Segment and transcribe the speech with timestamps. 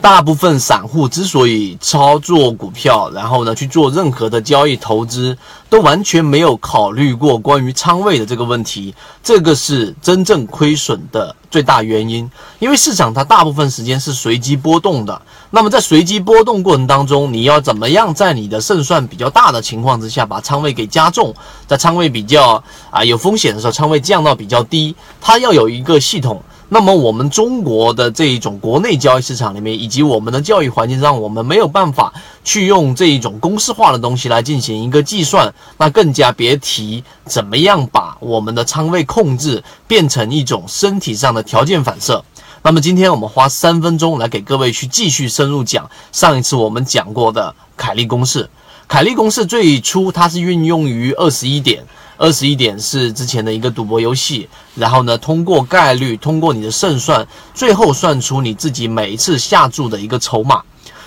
[0.00, 5.36] 大部分散户之所以操作股票，然后呢去做任何的交易投资，
[5.68, 12.30] 都完全没有考虑过关于仓位的这个问题，这个是真正亏损的最大原因。
[12.60, 15.20] 因为市场它大部分时间是随机波动的，
[15.50, 21.34] 那么在随机波动过程当中，你要怎么样在你的胜算比较大的情况之下，把仓位给加重，
[21.66, 26.40] 在仓位比较啊有风险的时候，仓位降到比较低，它要有一个系统。
[26.70, 32.12] 那么我们中国的这一种国内交易市场里面，以及我们的教育环境上，我们没有办法
[32.44, 42.22] 去用这一种公式化的东西来进行一个计算，那更加别提怎么样把我们的仓位控制变成一种身体上的条件反射。
[42.62, 48.50] 那么今天我们花三分钟来给各位去继续深入讲上一次我们讲过的凯利公式。
[48.88, 51.84] 凯利公式最初它是运用于二十一点。
[52.16, 57.24] 二十一点是之前的一个赌博游戏，然后呢，通过概率，通过你的胜算，
[57.54, 60.62] 最后算出你自己每一次下注的一个筹码。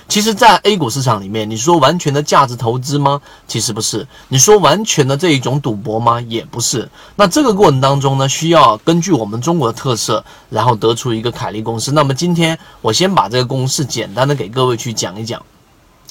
[0.07, 3.19] 其实，在 A 股市场里面，你说完全的价值投资吗？
[3.45, 4.07] 其实不是。
[4.29, 6.21] 你说完全的这一种赌博吗？
[6.21, 6.87] 也不是。
[7.17, 11.91] 那这个过程当中呢，需要根据我们中国的特色，然后得出一个凯利公式。
[11.91, 15.41] 那么今天我先把这个公式简单的给各位去讲一讲。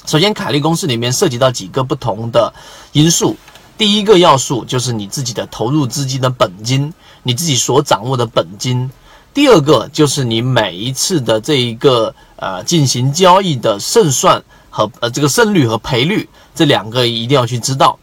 [0.05, 2.53] 首先，凯利公式里面涉及到几个不同的
[2.91, 3.35] 因素。
[3.77, 8.89] 第一个要素就是你自己的投入资金的本金，你自己所掌握的本金。
[9.33, 17.97] 第二个就是你每一次的这一个呃进行交易的胜算和呃这个胜率和赔率，这两个一定要去知道。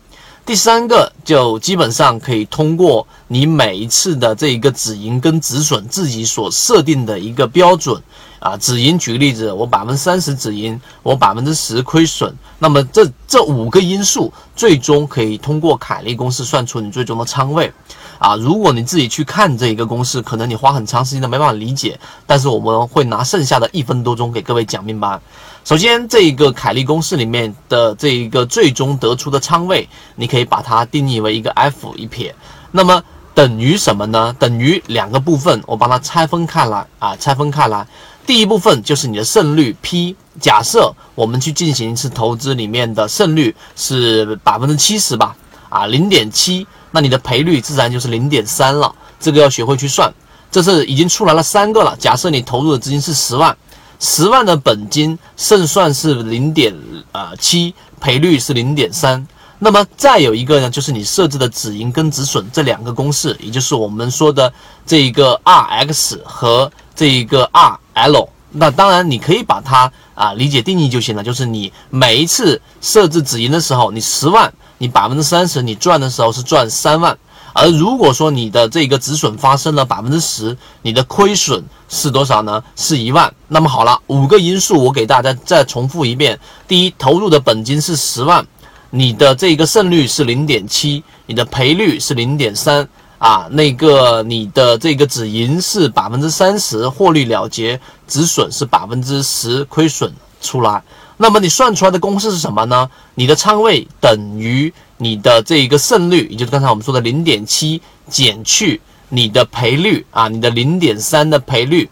[0.48, 8.02] 第三个就基本上可以通过你每一次的这一个止盈跟止损自己所设定的一个标准。
[8.38, 17.70] 啊，止盈，举个例子，我百分之三十止盈，我百分之十亏损，那么这这五个因素最终可以通过凯利公式算出你最终的仓位。
[18.18, 25.20] 啊，如果你自己去看这一个公式，可能你花很长时间都没办法理解，但是我们会拿剩下的一分多钟给各位讲明白。
[25.64, 32.34] 首先，这一个凯利公式里面的这一个最终得出的仓位，你可以把它定义为一个 F 一撇，
[32.72, 33.02] 那么
[33.34, 34.34] 等于什么呢？
[34.38, 37.86] 等于两个部分，我把它拆分开来啊，拆分开来。
[38.26, 45.36] 第一部分就是你的胜率 P，假设我们去进行一次投资，里面的胜率是百分之七十吧，
[45.68, 48.94] 啊，零点七，那你的赔率自然就是零点三了。
[49.20, 50.12] 这个要学会去算，
[50.50, 51.96] 这是已经出来了三个了。
[51.98, 53.56] 假设你投入的资金是十万，
[53.98, 56.74] 十万的本金，胜算是零点
[57.12, 59.26] 呃七，赔率是零点三。
[59.58, 64.52] 那么再有一个呢，就是你设置的止盈跟止损这两个公式，也就是我们说的
[64.86, 68.28] 这一个 Rx 和这一个 RL。
[68.52, 77.16] 那当然你可以把它啊理解定义就行了，就是你每一次设置止盈的时候，你十万，你百分之三十你赚的时候是赚三万。
[77.54, 82.62] 而如果说你的这个止损发生了百分之十，你的亏损是多少呢？
[82.76, 83.32] 是一万。
[83.48, 88.46] 那么好了，五个因素我给大家再重复一遍：第一，投入的本金是十万。
[88.90, 100.82] 你的这个胜率是零点七，你的赔率是零点三啊，那个你的这个止盈是百分之三十，获利了结，止损是百分之十，亏损出来。
[101.16, 102.88] 那么你算出来的公式是什么呢？
[103.14, 111.88] 你的仓位等于你的这一个胜率，也就是刚才我们说的零点七减去你的赔率啊，你的零点三的赔率，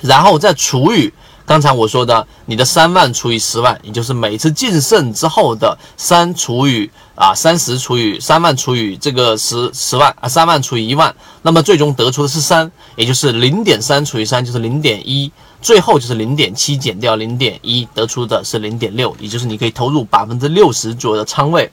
[0.00, 1.12] 然后再除以。
[1.46, 15.30] 刚才我说的，你的三万除以十万，也就是每次净胜之后的三除以啊三十除以三万除以这个十十万啊三万除以一万，那么最终得出的是三，也就是零点三除以三就是零点一，
[15.62, 21.70] 最后就是零点七减掉零点一，得出的是零点六，也就是你可以投入百分之六十左右的仓位。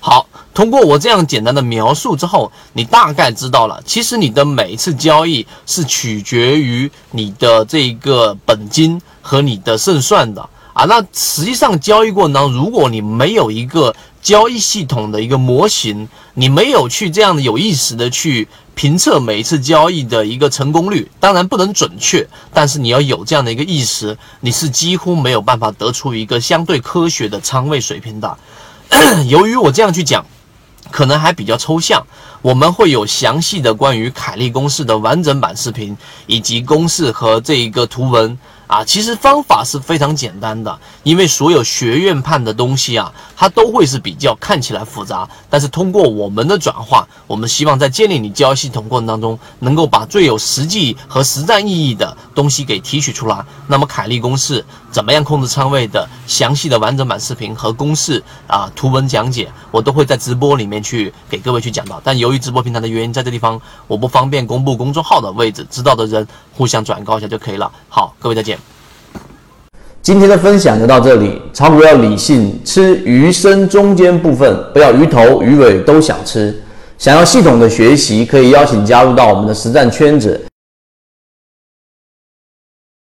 [0.00, 10.84] 好，通过我这样简单的描述之后，你大概知道了，其实你的每一次交易是取决于你的这个本金和你的胜算的啊。
[10.84, 28.38] 那实际上交易过程当中，如果你没有一个交易系统的一个模型，你没有去这样的有意识的去评测每一次交易的一个成功率，当然不能准确，但是你要有这样的一个意识，你是几乎没有办法得出一个相对科学的仓位水平的。
[29.28, 30.24] 由于我这样去讲，
[30.90, 32.06] 可能还比较抽象，
[32.42, 35.96] 我们会有详细的关于凯利公式的完整版视频，
[36.26, 38.38] 以及公式和这一个图文。
[38.66, 53.44] 啊，其实方法是非常简单的，因为所有学院派的东西啊，它都会是比较看起来复杂，但是通过我们的转化，我们希望在建立你交易系统过程当中，能够把最有实际和实战意义的东西给提取出来。
[53.68, 62.00] 那么凯利公式怎么样控制仓位的详细的完整版视频和公式啊图文讲解，我都会在直播里面去给各位去讲到。
[62.02, 67.70] 但由于直播平台的原因，在这地方我不方便公布公众号的位置，知道的人互相转告一下就可以了。
[67.88, 68.58] 好，各位再见。
[70.08, 76.58] 今天的分享就到这里，炒股要理性，吃鱼身中间部分，不要鱼头鱼尾都想吃。
[76.96, 80.40] 想要系统的学习，可以邀请加入到我们的实战圈子。